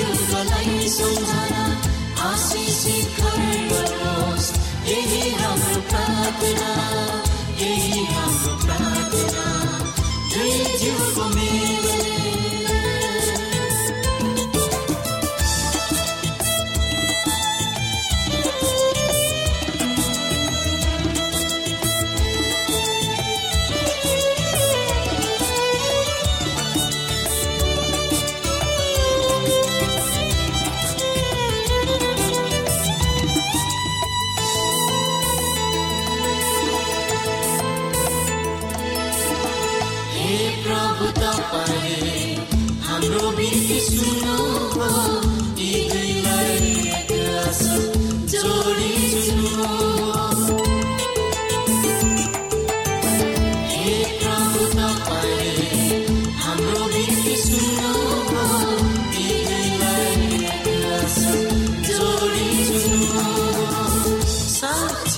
[0.00, 0.88] युगलाई
[4.88, 6.72] यही हम प्रार्थना
[7.60, 9.46] यही हाम्रो प्रार्थना
[10.34, 11.65] दुई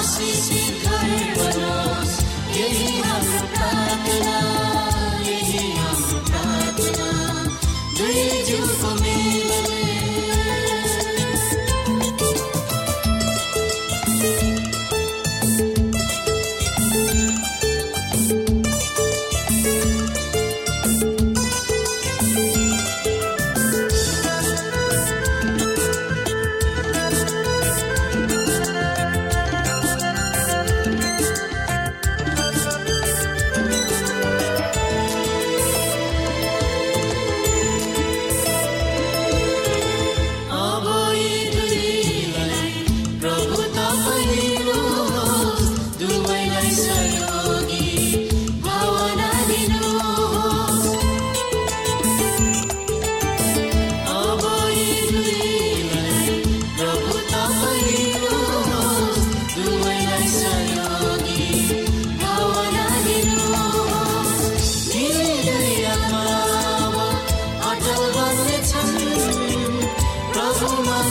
[0.00, 2.14] आशिषित घर बनोस्
[2.58, 3.42] यही हाम्रो
[5.28, 7.10] यही हाम्रो प्रार्थना
[7.98, 8.24] दुई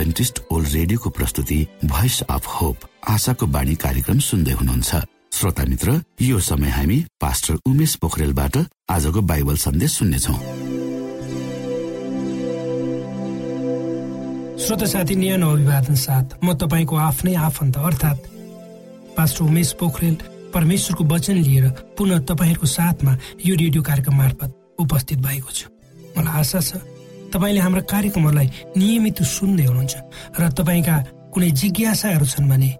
[0.00, 4.96] एडभेन्टिस्ट ओल्ड रेडियोको प्रस्तुति भोइस अफ होप आशाको बाणी कार्यक्रम सुन्दै हुनुहुन्छ।
[5.36, 8.56] श्रोता मित्र यो समय हामी पास्टर उमेश पोखरेलबाट
[8.90, 10.34] आजको बाइबल सन्देश सुन्नेछौ।
[14.64, 18.20] श्रोता साथी न्यानो अभिवादन साथ म तपाईँको आफ्नै आफन्त अर्थात्
[19.16, 20.16] पास्टर उमेश पोखरेल
[20.54, 21.68] परमेश्वरको वचन लिएर
[21.98, 23.12] पुनः तपाईँहरूको साथमा
[23.44, 25.68] यो रेडियो कार्यक्रम मार्फत उपस्थित भएको छु।
[26.16, 26.80] मलाई आशा छ
[27.32, 29.94] तपाईँले हाम्रा कार्यक्रमहरूलाई नियमित सुन्दै हुनुहुन्छ
[30.38, 30.96] र तपाईँका
[31.34, 32.70] कुनै जिज्ञासाहरू छन् भने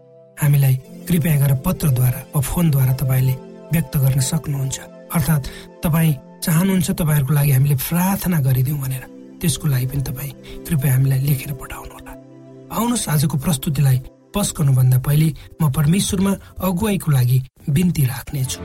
[0.43, 0.75] हामीलाई
[1.09, 3.35] कृपया गरेर पत्रद्वारा वा फोनद्वारा तपाईँले
[3.73, 4.79] व्यक्त गर्न सक्नुहुन्छ।
[5.15, 5.51] अर्थात्
[5.85, 9.05] तपाईँ चाहनुहुन्छ तपाईँहरूको लागि हामीले प्रार्थना गरिदिउँ भनेर
[9.41, 10.33] त्यसको लागि पनि तपाईँ
[10.67, 12.13] कृपया हामीलाई लेखेर पठाउनुहोला
[12.75, 13.99] आउनुहोस् आजको प्रस्तुतिलाई
[14.35, 15.29] पस गर्नुभन्दा पहिले
[15.61, 16.33] म परमेश्वरमा
[16.67, 17.39] अगुवाईको लागि
[17.75, 18.59] बिन्ती राख्नेछु।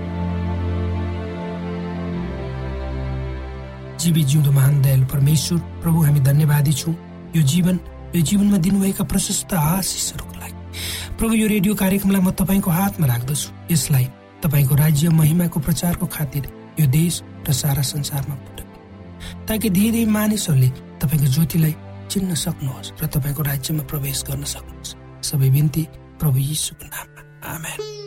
[3.99, 6.93] जीवी जिउँदो महान दयालु परमेश्वर प्रभु हामी धन्यवादी छौँ
[7.35, 7.79] यो जीवन
[8.15, 14.05] यो जीवनमा दिनुभएका प्रशस्त आशिषहरूको लागि प्रभु यो रेडियो कार्यक्रमलाई म तपाईँको हातमा राख्दछु यसलाई
[14.43, 16.43] तपाईँको राज्य महिमाको प्रचारको खातिर
[16.79, 20.69] यो देश र सारा संसारमा पुर्याउने ताकि धेरै मानिसहरूले
[21.01, 21.75] तपाईँको ज्योतिलाई
[22.09, 25.83] चिन्न सक्नुहोस् र तपाईँको राज्यमा प्रवेश गर्न सक्नुहोस् सबै बिन्ती
[26.19, 28.04] प्रभु यीशुको नाममा आमेन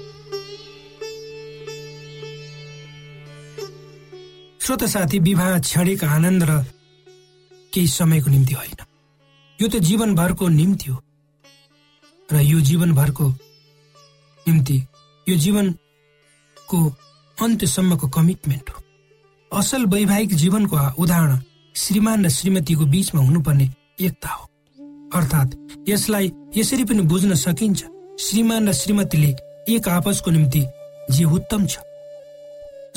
[4.69, 6.55] श्रोत साथी विवाह क्षणिक आनन्द र
[7.73, 8.81] केही समयको निम्ति होइन।
[9.59, 10.97] यो त जीवनभरको निम्ति हो।
[12.33, 13.29] र यो जीवनभरको
[14.47, 14.77] निम्ति
[15.27, 16.79] यो जीवनको
[17.39, 21.41] अन्त्यसम्मको कमिटमेन्ट हो। असल वैवाहिक जीवनको उदाहरण
[21.75, 23.73] श्रीमान र श्रीमतीको बीचमा हुनुपर्ने
[24.05, 24.45] एकता हो।
[25.17, 25.57] अर्थात्
[25.89, 27.85] यसलाई यसरी पनि बुझ्न सकिन्छ
[28.21, 29.33] श्रीमान र श्रीमतीले
[29.73, 30.67] एक आपसको निम्ति
[31.11, 31.88] जे उत्तम छ।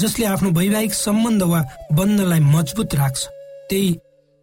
[0.02, 1.62] जसले आफ्नो वैवाहिक सम्बन्ध वा
[1.94, 3.22] बन्धनलाई मजबुत राख्छ
[3.70, 3.90] त्यही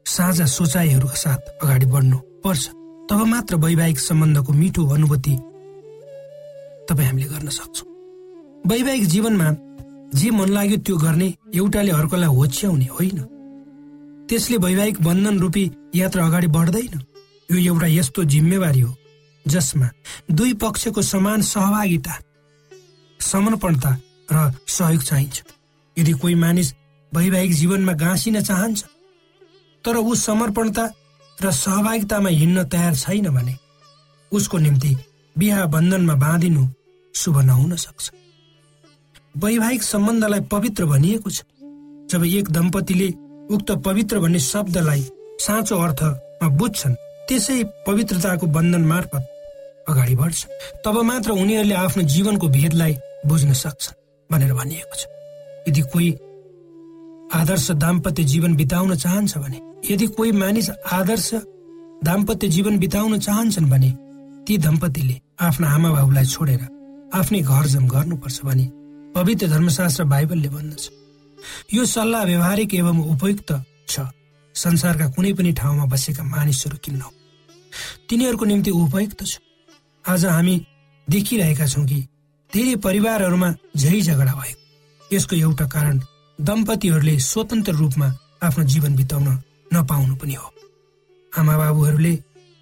[0.07, 2.65] साझा सोचाइहरूका साथ अगाडि बढ्नु पर्छ।
[3.11, 5.35] तब मात्र वैवाहिक सम्बन्धको मिठो अनुभूति
[6.89, 7.89] तपाईँ हामीले गर्न सक्छौँ।
[8.67, 9.49] वैवाहिक जीवनमा
[10.15, 13.19] जे मन लाग्यो त्यो गर्ने एउटाले अर्कोलाई होच्याउने होइन।
[14.29, 15.65] त्यसले वैवाहिक बन्धन रूपी
[15.95, 17.01] यात्रा अगाडि बढ्दैन।
[17.49, 18.95] यो एउटा यस्तो जिम्मेवारी हो
[19.47, 19.89] जसमा
[20.31, 22.15] दुई पक्षको समान सहभागिता
[23.21, 23.91] समर्पणता
[24.29, 25.43] र सहयोग चाहिन्छ।
[25.97, 26.73] यदि कोही मानिस
[27.13, 28.85] वैवाहिक जीवनमा गाँसिन चाहन्छ
[29.85, 30.85] तर ऊ समर्पणता
[31.39, 33.55] र सहभागितामा हिँड्न तयार छैन भने
[34.33, 34.97] उसको निम्ति
[35.37, 36.63] बिहा बन्धनमा बाँधिनु
[37.15, 38.11] शुभ नहुन सक्छ।
[39.37, 41.43] वैवाहिक सम्बन्धलाई पवित्र भनिएको छ।
[42.11, 43.09] जब एक दम्पतिले
[43.55, 45.03] उक्त पवित्र भन्ने शब्दलाई
[45.41, 46.95] साँचो अर्थमा बुझ्छन्
[47.29, 49.25] त्यसै पवित्रताको बन्धन मार्फत
[49.89, 50.47] अगाडि बढ्छ।
[50.85, 52.95] तब मात्र उनीहरूले आफ्नो जीवनको भेदलाई
[53.27, 53.97] बुझ्न सक्छन्।
[54.31, 55.07] भनेर भनिएको छ।
[55.69, 56.11] यदि कोही
[57.35, 61.31] आदर्श दाम्पत्य जीवन बिताउन चाहन्छ भने यदि कोही मानिस आदर्श
[62.05, 63.91] दाम्पत्य जीवन बिताउन चाहन्छन् भने
[64.47, 66.63] ती दम्पतिले आफ्ना आमा बाबुलाई छोडेर
[67.15, 68.67] आफ्नै घर जम गर्नुपर्छ भने
[69.15, 70.85] पवित्र धर्मशास्त्र बाइबलले भन्दछ।
[71.75, 73.51] यो सल्लाह व्यवहारिक एवं उपयुक्त
[73.89, 74.01] छ।
[74.55, 77.03] संसारका कुनै पनि ठाउँमा बसेका मानिसहरू किन्न
[78.09, 79.39] तिनीहरूको निम्ति उपयुक्त छ।
[80.05, 80.55] आज हामी
[81.09, 81.99] देखिरहेका छौँ कि
[82.53, 85.97] धेरै परिवारहरूमा झै झगडा भएको यसको एउटा कारण
[86.39, 88.09] दम्पतिहरूले स्वतन्त्र रूपमा
[88.47, 89.29] आफ्नो जीवन बिताउन
[89.75, 90.49] नपाउनु पनि हो।
[91.33, 92.15] आमा बाबुहरूले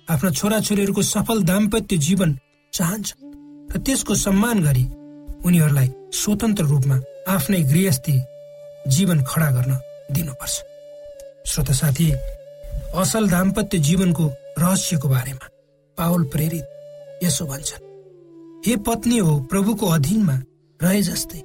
[0.08, 2.30] आफ्ना छोराछोरीहरूको सफल दाम्पत्य जीवन
[2.72, 3.08] चाहन्छ
[3.72, 4.84] र त्यसको सम्मान गरी
[5.46, 5.88] उनीहरूलाई
[6.20, 6.96] स्वतन्त्र रूपमा
[7.34, 8.16] आफ्नै गृहस्थी
[8.94, 9.72] जीवन खडा गर्न
[10.14, 10.54] दिनुपर्छ।
[11.46, 12.10] श्रोत साथी
[13.02, 14.24] असल दाम्पत्य जीवनको
[14.58, 15.46] रहस्यको बारेमा
[15.98, 17.85] पावल प्रेरित यसो भन्छन्।
[18.66, 20.32] हे पत्नी हो प्रभुको अधीनमा
[20.80, 21.38] रहे जस्तै।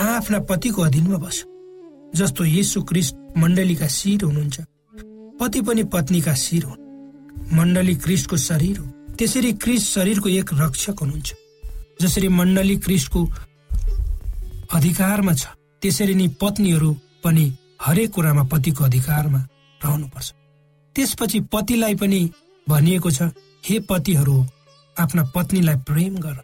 [0.00, 1.44] आफ्ना पतिको अधीनमा बस।
[2.14, 4.60] जस्तो येसु क्रिस्ट मण्डलीका शिर हुनुहुन्छ।
[5.40, 8.86] पति पनि पत्नीका शिर हुन्। मण्डली क्रिस्टको शरीर हो।
[9.18, 11.34] त्यसरी क्रिस्ट शरीरको एक रक्षक हुनुहुन्छ।
[12.00, 13.20] जसरी मण्डली क्रिस्टको
[14.72, 15.46] अधिकारमा छ
[15.82, 16.90] त्यसरी नै पत्नीहरू
[17.24, 17.44] पनि
[17.82, 19.40] हरेक कुरामा पतिको अधिकारमा
[19.80, 20.32] रहनुपर्छ।
[20.96, 22.20] त्यसपछि पतिलाई पनि
[22.68, 23.22] भनिएको छ
[23.66, 24.36] हे पतिहरू
[24.98, 26.36] आफ्ना पत्नीलाई प्रेम गर।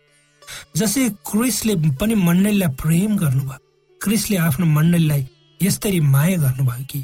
[0.77, 3.59] जसै क्रिसले पनि मण्डलीलाई प्रेम गर्नुभयो
[4.01, 5.27] क्रिसले आफ्नो मण्डलीलाई
[5.61, 7.01] यस्तरी माया गर्नुभयो कि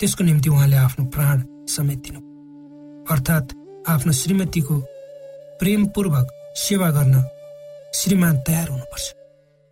[0.00, 1.42] त्यसको निम्ति उहाँले आफ्नो प्राण
[1.74, 2.20] समेत दिनु।
[3.12, 3.54] अर्थात्
[3.88, 4.76] आफ्नो श्रीमतीको
[5.60, 6.26] प्रेमपूर्वक
[6.56, 7.14] सेवा गर्न
[7.94, 9.06] श्रीमान तयार हुनुपर्छ।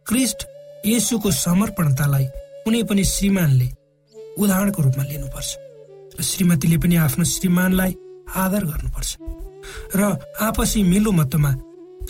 [0.06, 0.46] क्रिस्ट
[0.86, 2.26] येसुको समर्पणतालाई
[2.64, 3.68] कुनै पनि श्रीमानले
[4.38, 5.50] उदाहरणको रूपमा लिनुपर्छ
[6.18, 7.92] र श्रीमतीले पनि आफ्नो श्रीमानलाई
[8.36, 9.10] आदर गर्नुपर्छ।
[9.96, 11.52] र आपसी मिलोमत्वमा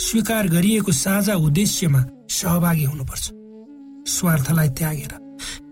[0.00, 3.24] स्वीकार गरिएको साझा उद्देश्यमा सहभागी हुनुपर्छ।
[4.10, 5.12] स्वार्थलाई त्यागेर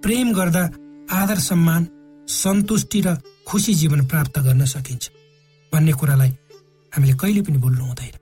[0.03, 0.65] प्रेम गर्दा
[1.13, 1.87] आदर सम्मान
[2.29, 3.17] सन्तुष्टि र
[3.49, 5.11] खुसी जीवन प्राप्त गर्न सकिन्छ।
[5.73, 6.31] भन्ने कुरालाई
[6.93, 8.15] हामीले कहिले पनि भुल्नु हुँदैन।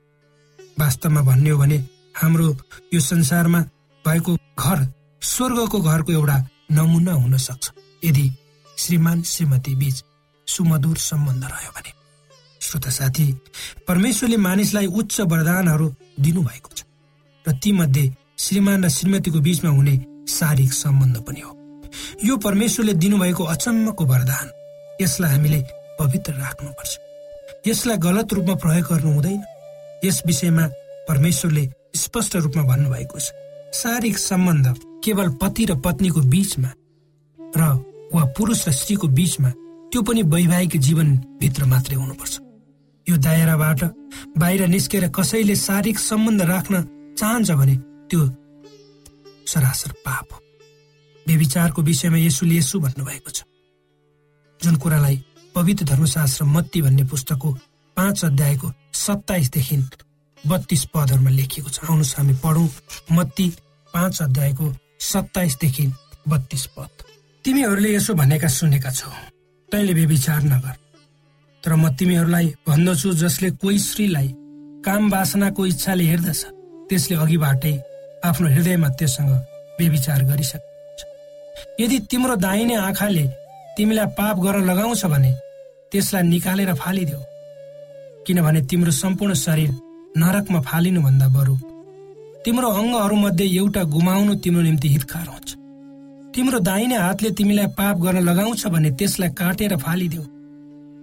[0.80, 1.78] वास्तवमा भन्ने हो भने
[2.16, 2.56] हाम्रो
[2.94, 3.60] यो संसारमा
[4.04, 4.86] भएको घर
[5.22, 6.36] स्वर्गको घरको एउटा
[6.72, 7.70] नमुना हुन सक्छ।
[8.04, 8.30] यदि
[8.78, 10.04] श्रीमान श्रीमती बीच
[10.46, 11.97] सुमधुर सम्बन्ध रह्यो भने।
[12.68, 13.26] श्रोता साथी
[13.88, 15.86] परमेश्वरले मानिसलाई उच्च वरदानहरू
[16.20, 16.84] दिनुभएको छ
[17.46, 18.04] र तीमध्ये
[18.38, 19.94] श्रीमान र श्रीमतीको बीचमा हुने
[20.28, 21.52] शारीरिक सम्बन्ध पनि हो।
[22.24, 24.46] यो परमेश्वरले दिनुभएको अचम्मको वरदान
[25.02, 25.60] यसलाई हामीले
[26.00, 26.92] पवित्र राख्नुपर्छ।
[27.66, 29.40] यसलाई गलत रूपमा प्रयोग गर्नु हुँदैन।
[30.04, 30.66] यस विषयमा
[31.08, 31.64] परमेश्वरले
[31.96, 33.32] स्पष्ट रूपमा भन्नुभएको छ
[33.80, 34.66] शारीरिक सम्बन्ध
[35.04, 36.70] केवल पति र पत्नीको बीचमा
[37.38, 37.62] र
[38.14, 39.50] वा पुरुष र स्त्रीको बीचमा
[39.92, 42.34] त्यो पनि वैवाहिक जीवनभित्र मात्रै हुनुपर्छ।
[43.08, 43.80] यो दायराबाट
[44.38, 46.74] बाहिर निस्केर कसैले शारीरिक सम्बन्ध राख्न
[47.18, 47.76] चाहन्छ भने
[48.10, 48.20] त्यो
[49.48, 50.38] सरासर पाप हो।
[51.26, 53.42] बेविचारको विषयमा यसुले यसु भन्नुभएको छ।
[54.60, 55.16] जुन कुरालाई
[55.54, 57.50] पवित्र धर्मशास्त्र मत्ती भन्ने पुस्तकको
[57.96, 59.76] पाँच अध्यायको सत्ताइसदेखि
[60.44, 62.68] बत्तीस पदहरूमा लेखिएको छ। आउनुहोस् हामी पढौँ
[63.16, 63.46] मत्ती
[63.94, 64.66] पाँच अध्यायको
[65.00, 65.86] सत्ताइसदेखि
[66.28, 66.90] बत्तीस पद।
[67.44, 69.10] तिमीहरूले यसो भनेका सुनेका छौ
[69.68, 70.74] तैँले बेविचार नगर।
[71.64, 74.28] तर म तिमीहरूलाई भन्दछु जसले कोही स्त्रीलाई
[74.86, 76.40] काम बासनाको इच्छाले हेर्दछ।
[76.88, 77.74] त्यसले अघिबाटै
[78.24, 79.30] आफ्नो हृदयमा त्योसँग
[79.78, 81.00] बेविचार गरिसक्छ।
[81.80, 83.24] यदि तिम्रो दाहिने आँखाले
[83.76, 85.32] तिमीलाई पाप गर्न लगाउँछ भने
[85.92, 87.22] त्यसलाई निकालेर फालिदेऊ।
[88.26, 89.70] किनभने तिम्रो सम्पूर्ण शरीर
[90.16, 91.54] नरकमा फालिनुभन्दा बरु
[92.44, 95.48] तिम्रो अङ्गहरूमध्ये एउटा गुमाउनु तिम्रो निम्ति हितकार हुन्छ।
[96.34, 100.24] तिम्रो दाहिने हातले तिमीलाई पाप गर्न लगाउँछ भने त्यसलाई काटेर फालिदेऊ।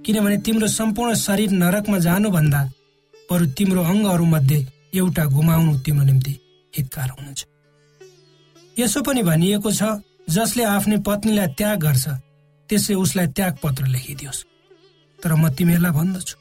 [0.05, 2.61] किनभने तिम्रो सम्पूर्ण शरीर नरकमा जानुभन्दा
[3.29, 4.59] बरु तिम्रो अङ्गहरूमध्ये
[4.95, 6.33] एउटा गुमाउनु तिम्रो निम्ति
[6.73, 7.41] हितकार हुनुहुन्छ।
[8.79, 9.83] यसो पनि भनिएको छ
[10.29, 12.05] जसले आफ्नै पत्नीलाई त्याग गर्छ
[12.69, 14.45] त्यसले उसलाई त्याग पत्र लेखिदियोस्।
[15.19, 16.35] तर म तिमीहरूलाई भन्दछु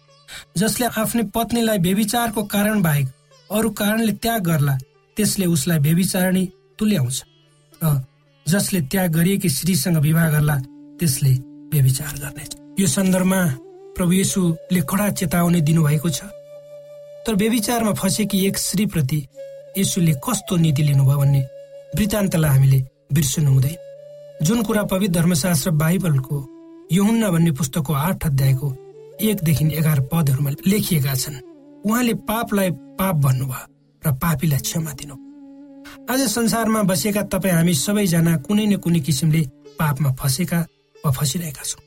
[0.61, 3.07] जसले आफ्नै पत्नीलाई बेविचारको कारण बाहेक
[3.51, 4.75] अरू कारणले त्याग गर्ला
[5.17, 6.45] त्यसले उसलाई बेविचारणी
[6.79, 7.19] तुल्याउँछ
[7.83, 7.95] र
[8.47, 10.57] जसले त्याग गरिएकी स्त्रीसँग विवाह गर्ला
[11.01, 11.33] त्यसले
[11.73, 13.41] बेविचार गर्नेछ। यो सन्दर्भमा
[13.95, 16.27] प्रभु येसुले कडा चेतावनी दिनुभएको छ।
[17.23, 19.21] तर बेविचारमा फँसेकी एक स्त्रीप्रति
[19.79, 21.43] यसुले कस्तो नीति लिनुभयो भन्ने
[21.95, 22.79] वृत्तान्तलाई हामीले
[23.15, 26.37] बिर्सनु हुँदैन जुन कुरा पवित्र धर्मशास्त्र बाइबलको
[26.93, 28.69] यहुन्ना भन्ने पुस्तकको आठ अध्यायको
[29.23, 31.39] एकदेखि एघार पदहरूमा लेखिएका छन्।
[31.87, 33.63] उहाँले पापलाई पाप भन्नुभयो
[34.03, 35.15] र पापीलाई क्षमा दिनु।
[36.11, 39.43] आज संसारमा बसेका तपाईँ हामी सबैजना कुनै न कुनै किसिमले
[39.79, 40.59] पापमा फँसेका
[41.05, 41.84] वा फँसिरहेका छौँ।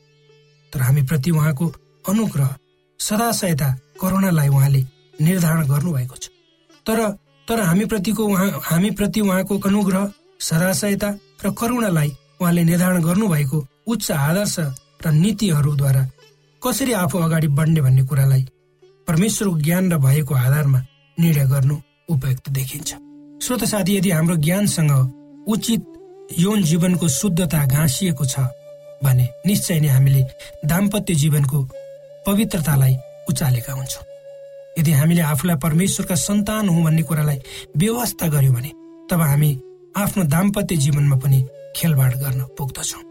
[0.73, 1.65] तर हामी प्रति उहाँको
[2.09, 2.55] अनुग्रह
[2.99, 3.69] सदा सहायता
[4.01, 4.81] करुणालाई उहाँले
[5.21, 6.29] निर्धारण गर्नुभएको छ।
[6.85, 6.99] तर
[7.47, 11.09] तर हामी प्रतिको उहाँ हामी प्रति उहाँको अनुग्रह सदा सहायता
[11.45, 14.55] र करुणालाई उहाँले निर्धारण गर्नुभएको उच्च आदर्श
[15.05, 16.03] र नीतिहरूद्वारा
[16.61, 18.43] कसरी आफू अगाडि बढ्ने भन्ने कुरालाई
[19.07, 20.79] परमेश्वरको ज्ञान र भएको आधारमा
[21.17, 21.75] निर्णय गर्नु
[22.09, 22.89] उपयुक्त देखिन्छ।
[23.43, 24.91] श्रोत साथी यदि हाम्रो ज्ञानसँग
[25.47, 25.83] उचित
[26.39, 28.39] यौन जीवनको शुद्धता घाँसिएको छ
[29.03, 30.21] भने निश्चय नै हामीले
[30.65, 31.63] दाम्पत्य जीवनको
[32.25, 32.95] पवित्रतालाई
[33.29, 34.05] उचालेका हुन्छौँ।
[34.79, 37.39] यदि हामीले आफूलाई परमेश्वरका सन्तान हौ भन्ने कुरालाई
[37.77, 38.71] व्यवस्था गर्यौँ भने
[39.09, 39.51] तब हामी
[39.97, 41.39] आफ्नो दाम्पत्य जीवनमा पनि
[41.75, 43.03] खेलबाड गर्न पुग्दछौँ।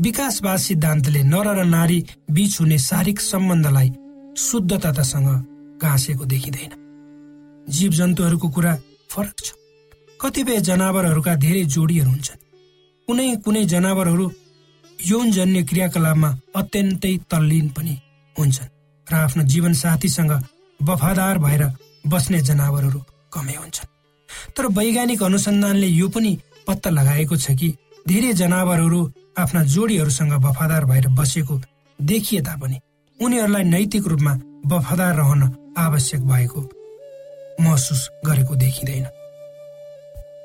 [0.00, 1.98] विकासवाद सिद्धान्तले नर र नारी
[2.30, 3.90] बीच हुने शारीरिक सम्बन्धलाई
[4.38, 5.28] शुद्धतासँग
[5.82, 6.72] गाँसेको देखिँदैन।
[7.68, 8.72] जीव जन्तुहरूको कुरा
[9.10, 9.52] फरक छ।
[10.20, 12.40] कतिपय जनावरहरूका धेरै जोडीहरू हुन्छन्।
[13.08, 14.26] कुनै कुनै जनावरहरू
[14.98, 17.94] यौनजन्य क्रियाकलापमा अत्यन्तै तल्लीन पनि
[18.36, 18.72] हुन्छन्
[19.06, 20.32] र आफ्नो जीवन साथीसँग
[20.80, 21.62] वफादार भएर
[22.06, 23.00] बस्ने जनावरहरू
[23.32, 23.90] कमै हुन्छन्।
[24.56, 26.32] तर वैज्ञानिक अनुसन्धानले यो पनि
[26.66, 27.68] पत्ता लगाएको छ कि
[28.08, 29.00] धेरै जनावरहरू
[29.38, 31.60] आफ्ना जोडीहरूसँग वफादार भएर बसेको
[31.98, 32.80] देखिए तापनि
[33.18, 34.32] उनीहरूलाई नैतिक रूपमा
[34.66, 35.42] वफादार रहन
[35.78, 36.60] आवश्यक भएको
[37.60, 39.06] महसुस गरेको देखिँदैन।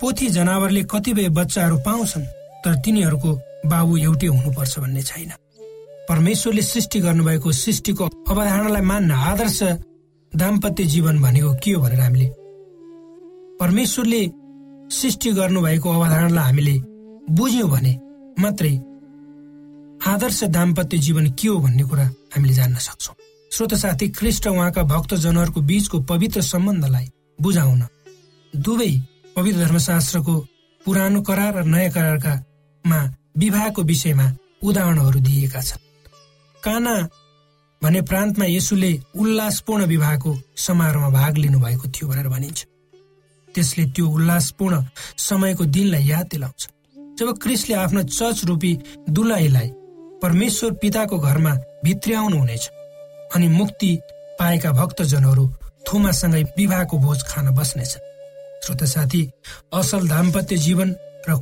[0.01, 2.25] पोथी जनावरले कतिपय बच्चाहरू पाउँछन्
[2.63, 3.31] तर तिनीहरूको
[3.65, 5.32] बाबु एउटै हुनुपर्छ भन्ने छैन।
[6.10, 9.60] परमेश्वरले सृष्टि गर्नुभएको सृष्टिको अवधारणालाई मान्न आदर्श
[10.34, 12.27] दाम्पत्य जीवन भनेको के हो भनेर हामीले
[13.60, 14.22] परमेश्वरले
[14.91, 16.75] सृष्टि गर्नुभएको अवधारणालाई हामीले
[17.32, 17.93] बुझ्यौँ भने
[18.39, 18.74] मात्रै
[20.12, 22.05] आदर्श दाम्पत्य जीवन के हो भन्ने कुरा
[22.36, 23.15] हामीले जान्न सक्छौँ।
[23.51, 27.08] श्रोत साथी ख्रिस्ट उहाँका भक्तजनहरूको बीचको पवित्र सम्बन्धलाई
[27.41, 27.82] बुझाउन
[28.53, 28.91] दुवै
[29.36, 30.36] पवित्र धर्मशास्त्रको
[30.86, 33.00] पुरानो करार र नयाँ करारकामा
[33.36, 34.28] विवाहको विषयमा
[34.63, 35.82] उदाहरणहरू दिएका छन्।
[36.63, 36.96] काना
[37.82, 42.66] भने प्रान्तमा यसुले उल्लासपूर्ण विवाहको समारोहमा भाग लिनुभएको थियो भनेर भनिन्छ।
[43.56, 44.84] त्यसले त्यो उल्लासपूर्ण
[45.20, 46.68] समयको दिनलाई याद दिलाउँछ।
[47.20, 48.72] जब क्रिसले आफ्नो चर्च रूपी
[49.10, 49.70] दुलाईलाई
[50.22, 52.70] परमेश्वर पिताको घरमा भित्र्याउनु हुनेछ
[53.36, 53.92] अनि मुक्ति
[54.40, 55.46] पाएका भक्तजनहरू
[55.88, 57.98] थुमासँगै विवाहको भोज खान बस्नेछ।
[58.63, 59.22] श्रोत साथी
[59.74, 60.96] असल दाम्पत्य जीवन
[61.30, 61.36] र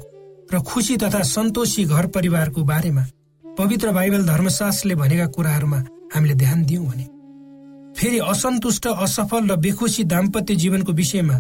[0.54, 3.06] र खुसी तथा सन्तोषी घर परिवारको बारेमा
[3.44, 5.80] पवित्र बाइबल धर्मशास्त्रले भनेका कुराहरूमा
[6.14, 7.06] हामीले ध्यान दियौँ भने
[8.00, 11.38] फेरि असन्तुष्ट असफल र बेखुसी दाम्पत्य जीवनको विषयमा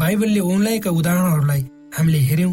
[0.00, 1.62] बाइबलले उनलाइका उदाहरणहरूलाई
[1.96, 2.52] हामीले हेर्यौं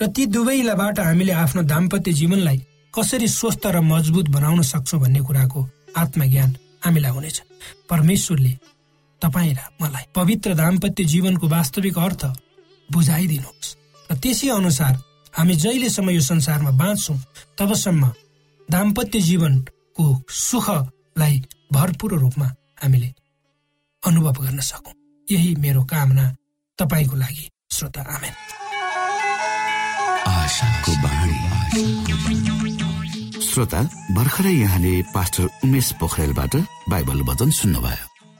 [0.00, 2.58] र ती दुवैलाबाट हामीले आफ्नो दाम्पत्य जीवनलाई
[2.94, 5.60] कसरी स्वस्थ र मजबुत बनाउन सक्छौँ भन्ने कुराको
[5.96, 6.50] आत्मज्ञान
[6.84, 7.42] हामीलाई हुनेछ।
[7.90, 8.52] परमेश्वरले
[9.22, 12.22] तपाईँ र मलाई पवित्र दाम्पत्य जीवनको वास्तविक अर्थ
[12.88, 13.68] बुझाइदिनुहोस्।
[14.10, 14.94] र त्यसै अनुसार
[15.32, 17.16] हामी जहिलेसम्म यो संसारमा बाँच्छौँ
[17.58, 18.12] तबसम्म
[18.68, 22.46] दाम्पत्य जीवनको सुखलाई भरपूर रूपमा
[22.82, 23.14] हामीले
[24.02, 24.94] अनुभव गर्न सकौँ।
[25.30, 26.24] यही मेरो कामना
[26.78, 28.34] तपाईँको लागि श्रोता आमेन।
[33.42, 36.56] श्रोता भर्खरै यहाँले पास्टर उमेश पोखरेलबाट
[36.88, 38.11] बाइबल वचन सुन्नुभयो।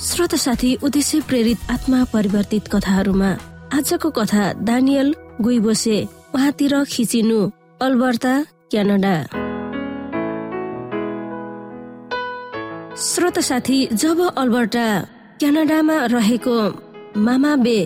[0.00, 3.28] श्रोत साथी उद्देश्य प्रेरित आत्मा परिवर्तित कथाहरूमा
[3.74, 5.96] आजको कथा दानियल गुइबोसे
[6.34, 7.40] उहाँतिर खिचिनु
[7.82, 8.32] अल्बर्ता
[8.70, 9.12] क्यानाडा।
[12.96, 14.86] श्रोत साथी जब अल्बर्टा
[15.40, 16.56] क्यानाडामा रहेको
[17.20, 17.78] मामा बे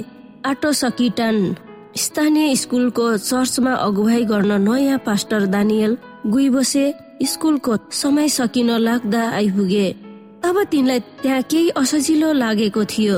[0.46, 1.56] आटो सकिटान
[1.96, 6.86] स्थानीय स्कुलको चर्चमा अगुवाई गर्न नयाँ पास्टर दानियल गुइबोसे
[7.26, 10.03] स्कुलको समय सकिन लाग्दा आइपुगे।
[10.44, 13.16] अब तिनलाई त्यहाँ केही असजिलो लागेको थियो।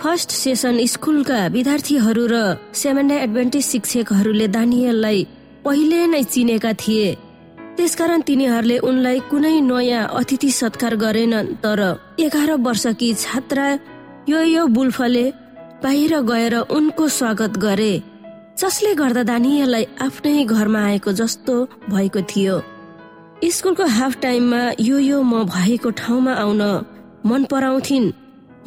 [0.00, 2.36] फर्स्ट सेसन स्कुलका विद्यार्थीहरू र
[2.76, 5.18] सेमेन्डा एडभेन्टिज शिक्षकहरूले दानियललाई
[5.64, 7.08] पहिले नै चिनेका थिए।
[7.76, 11.80] त्यसकारण तिनीहरूले उनलाई कुनै नयाँ अतिथि सत्कार गरेनन् तर
[12.20, 13.66] एघार वर्षकी छात्रा
[14.28, 15.24] यो यो बुल्फले
[15.82, 17.94] बाहिर गएर उनको स्वागत गरे
[18.60, 21.54] जसले गर्दा दानियललाई आफ्नै घरमा आएको जस्तो
[21.88, 22.56] भएको थियो।
[23.40, 26.62] स्कुलको हाफ टाइममा यो यो म भएको ठाउँमा आउन
[27.24, 28.12] मन पराउँथिन्।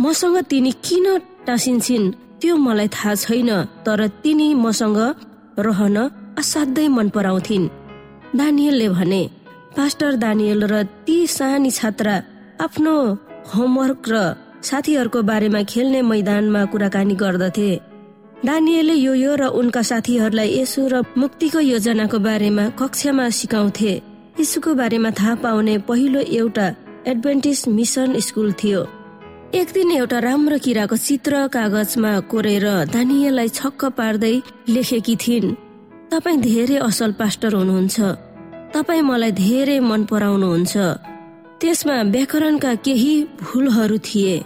[0.01, 1.05] मसँग तिनी किन
[1.45, 3.49] टाँसिन्छन् त्यो मलाई थाहा छैन
[3.85, 4.97] तर तिनी मसँग
[5.59, 5.97] रहन
[6.39, 7.69] असाध्यै मन पराउँथिन्।
[8.35, 9.21] दानियलले भने
[9.77, 12.15] पास्टर दानियल र ती सानी छात्रा
[12.65, 12.95] आफ्नो
[13.53, 14.15] होमवर्क र
[14.61, 17.71] साथीहरूको बारेमा खेल्ने मैदानमा कुराकानी गर्दथे।
[18.45, 25.09] दानियलले यो यो र उनका साथीहरूलाई यसो र मुक्तिको योजनाको बारेमा कक्षामा सिकाउँथे। यीशुको बारेमा
[25.11, 26.65] थाहा पाउने पहिलो एउटा
[27.07, 28.79] एडभेन्टिस मिसन स्कुल थियो।
[29.53, 34.33] एक दिन एउटा राम्रो किराको चित्र कागजमा कोरेर दानियललाई छक्क पार्दै
[34.69, 35.55] लेखेकी थिइन्।
[36.11, 37.99] तपाईँ धेरै असल पास्टर हुनुहुन्छ।
[38.73, 40.73] तपाईँ मलाई धेरै मन पराउनुहुन्छ।
[41.61, 44.37] त्यसमा व्याकरणका केही भुलहरू थिए।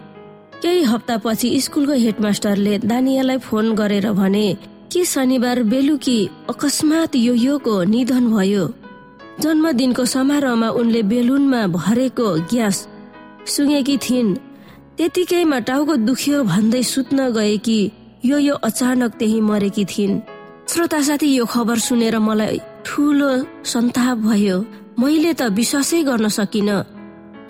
[0.62, 4.48] केही हप्तापछि स्कुलको हेडमास्टरले दानियालाई फोन गरेर भने
[4.92, 6.20] कि शनिबार बेलुकी
[6.50, 8.66] अकस्मात यो योको निधन भयो?
[9.42, 12.78] जन्मदिनको समारोहमा उनले बेलुनमा भरेको ग्यास
[13.46, 14.30] सुँगेकी थिइन्।
[14.98, 17.80] त्यतिकैमा टाउको दुख्यो भन्दै सुत्न गएकी
[18.26, 20.22] यो यो अचानक त्यही मरेकी थिइन्।
[20.70, 23.32] श्रोता साथी यो खबर सुनेर मलाई ठुलो
[23.64, 24.58] सन्ताप भयो।
[25.00, 26.70] मैले त विश्वासै गर्न सकिन।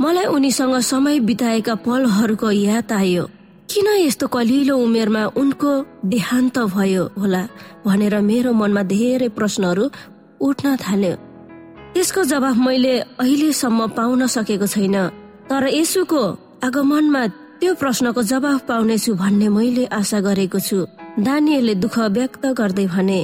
[0.02, 3.24] मलाई उनीसँग समय बिताएका पलहरूको याद आयो।
[3.72, 5.72] किन यस्तो कलिलो उमेरमा उनको
[6.06, 7.44] देहान्त भयो होला
[7.86, 9.86] भनेर मेरो मनमा धेरै प्रश्नहरू
[10.48, 11.16] उठ्न थाल्यो।
[11.98, 14.96] त्यसको जवाफ मैले अहिलेसम्म पाउन सकेको छैन
[15.50, 16.22] तर यसुको
[16.68, 17.22] आगमनमा
[17.60, 20.78] त्यो प्रश्नको जवाफ पाउनेछु भन्ने मैले आशा गरेको छु।
[21.26, 23.22] दानीहरूले दुःख व्यक्त गर्दै भने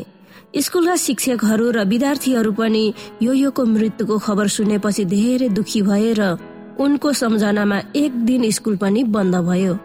[0.57, 2.83] स्कुलका शिक्षकहरू र विद्यार्थीहरू पनि
[3.21, 6.33] यो योको मृत्युको खबर सुनेपछि धेरै दुखी भए र
[6.81, 9.77] उनको सम्झनामा एक दिन स्कुल पनि बन्द भयो।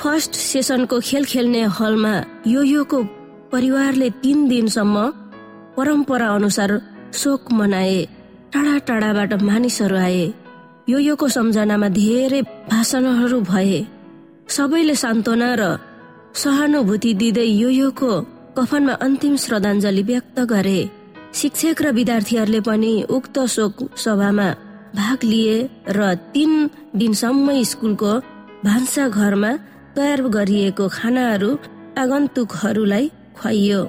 [0.00, 2.14] फर्स्ट सेसनको खेल खेल्ने हलमा
[2.46, 3.02] यो योको
[3.52, 4.96] परिवारले तीन दिनसम्म
[5.76, 6.80] परम्परा अनुसार
[7.20, 8.02] शोक मनाए।
[8.54, 10.26] टाढा टाढाबाट मानिसहरू आए।
[10.88, 12.40] यो योको सम्झनामा धेरै
[12.70, 13.80] भाषणहरू भए।
[14.46, 15.62] सबैले सान्त्वना र
[16.42, 18.10] सहानुभूति दिँदै यो योको
[18.56, 20.78] कफनमा अन्तिम श्रद्धाञ्जली व्यक्त गरे।
[21.34, 24.48] शिक्षक र विद्यार्थीहरूले पनि उक्त शोक सभामा
[24.94, 25.56] भाग लिए
[25.90, 26.52] र तीन
[26.94, 28.12] दिनसम्म स्कुलको
[28.64, 29.52] भान्सा घरमा
[29.98, 31.50] तयार गरिएको खानाहरू
[31.98, 33.80] आगन्तुकहरूलाई खुवाइयो।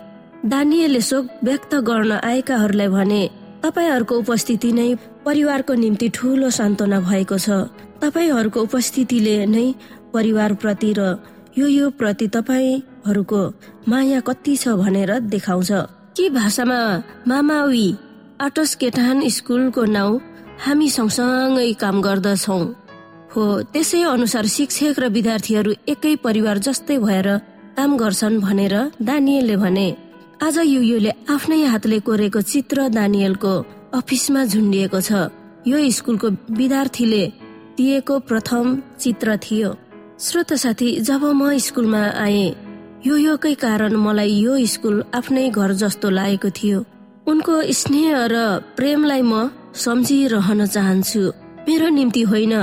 [0.52, 3.24] दानियले शोक व्यक्त गर्न आएकाहरूलाई भने
[3.66, 4.90] तपाईँहरूको उपस्थिति नै
[5.26, 7.50] परिवारको निम्ति ठुलो सान्त्वना भएको छ।
[7.98, 9.66] तपाईँहरूको उपस्थितिले नै
[10.14, 11.02] परिवार प्रति र
[11.58, 13.42] यो यो प्रति तपाईँहरूको
[13.90, 15.72] माया कति छ भनेर देखाउँछ।
[16.14, 16.80] के भाषामा
[17.28, 17.88] मामावी
[18.42, 20.22] आटस केटान स्कुलको नाउँ
[20.62, 22.60] हामी सँगसँगै काम गर्दछौ।
[23.34, 27.28] हो त्यसै अनुसार शिक्षक र विद्यार्थीहरू एकै परिवार जस्तै भएर
[27.76, 29.90] काम गर्छन् भनेर दानियलले भने।
[30.44, 33.52] आज युले आफ्नै हातले कोरेको चित्र दानियलको
[33.96, 35.12] अफिसमा झुन्डिएको छ।
[35.68, 37.24] यो स्कुलको विद्यार्थीले
[37.78, 38.66] दिएको प्रथम
[39.00, 39.70] चित्र थियो।
[40.20, 42.46] श्रोत साथी जब म स्कुलमा आए
[43.08, 46.84] यो योकै कारण मलाई यो स्कुल आफ्नै घर जस्तो लागेको थियो।
[47.28, 48.36] उनको स्नेह र
[48.76, 51.24] प्रेमलाई म सम्झिरहन चाहन्छु।
[51.68, 52.54] मेरो निम्ति होइन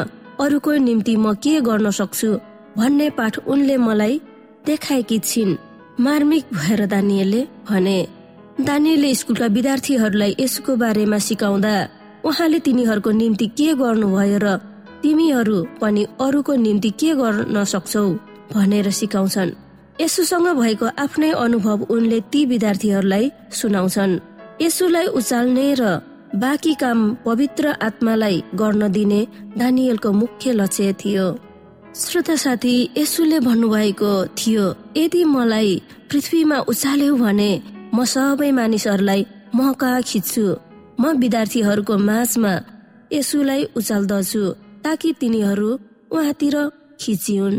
[0.40, 2.30] अरूको निम्ति म के गर्न सक्छु
[2.76, 4.20] भन्ने पाठ उनले मलाई
[4.66, 5.58] देखाएकी छिन्।
[6.00, 8.08] मार्मिक भएर दानियले भने
[8.60, 11.74] दानियले स्कुलका विद्यार्थीहरूलाई यसको बारेमा सिकाउँदा
[12.24, 14.56] उहाँले तिनीहरूको निम्ति के गर्नुभयो र
[15.02, 18.08] तिमीहरू पनि अरूको निम्ति के गर्न सक्छौ?
[18.54, 19.50] भनेर सिकाउँछन्।
[20.00, 24.20] यसुसँग भएको आफ्नै अनुभव उनले ती विद्यार्थीहरूलाई सुनाउँछन्।
[24.62, 25.82] यसुलाई उचाल्ने र
[26.34, 29.26] बाँकी काम पवित्र आत्मालाई गर्न दिने
[29.58, 31.51] दानियलको मुख्य लक्ष्य थियो।
[31.92, 34.64] श्रोता साथी यसुले भन्नुभएको थियो
[34.96, 35.72] यदि मलाई
[36.10, 37.50] पृथ्वीमा उचाल्यो भने
[37.94, 40.44] म सबै मानिसहरूलाई महका खिच्छु।
[41.00, 42.52] म विद्यार्थीहरूको माझमा
[43.12, 44.42] यसुलाई उचाल्दछु
[44.84, 45.70] ताकि तिनीहरू
[46.16, 46.56] उहाँतिर
[47.00, 47.54] खिचिउन्।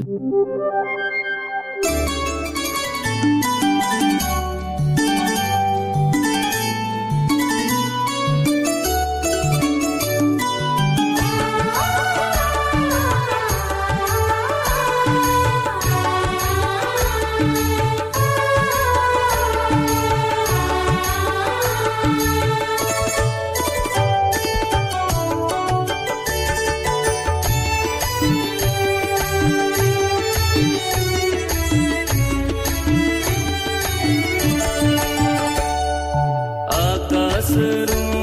[37.54, 38.23] sırrım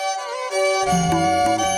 [0.85, 1.70] Música